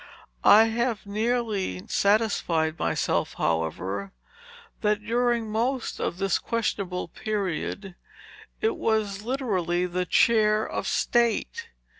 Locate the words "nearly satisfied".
1.05-2.79